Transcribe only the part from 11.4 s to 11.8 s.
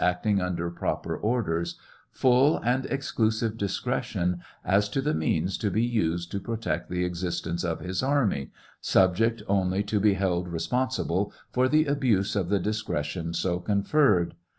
for